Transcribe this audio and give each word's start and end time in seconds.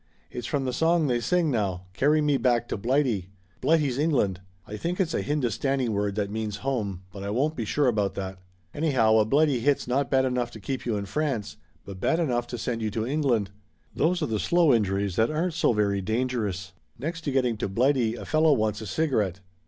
It's 0.31 0.47
from 0.47 0.65
the 0.65 0.73
song 0.73 1.05
they 1.05 1.19
sing 1.19 1.51
now, 1.51 1.83
'Carry 1.93 2.21
Me 2.21 2.37
Back 2.37 2.67
to 2.69 2.75
Blighty.' 2.75 3.29
Blighty's 3.61 3.99
England. 3.99 4.41
I 4.65 4.75
think 4.75 4.99
it's 4.99 5.13
a 5.13 5.21
Hindustani 5.21 5.89
word 5.89 6.15
that 6.15 6.31
means 6.31 6.57
home, 6.65 7.03
but 7.13 7.21
I 7.21 7.29
won't 7.29 7.55
be 7.55 7.65
sure 7.65 7.85
about 7.85 8.15
that. 8.15 8.39
Anyhow, 8.73 9.17
a 9.19 9.25
blighty 9.25 9.59
hit's 9.59 9.87
not 9.87 10.09
bad 10.09 10.25
enough 10.25 10.49
to 10.53 10.59
keep 10.59 10.87
you 10.87 10.97
in 10.97 11.05
France, 11.05 11.57
but 11.85 11.99
bad 11.99 12.19
enough 12.19 12.47
to 12.47 12.57
send 12.57 12.81
you 12.81 12.89
to 12.89 13.05
England. 13.05 13.51
Those 13.95 14.23
are 14.23 14.25
the 14.25 14.39
slow 14.39 14.73
injuries 14.73 15.17
that 15.17 15.29
aren't 15.29 15.53
so 15.53 15.71
very 15.71 16.01
dangerous. 16.01 16.73
"Next 16.97 17.21
to 17.25 17.31
getting 17.31 17.55
to 17.57 17.69
Blighty 17.69 18.15
a 18.15 18.25
fellow 18.25 18.53
wants 18.53 18.81
a 18.81 18.87
cigarette. 18.87 19.41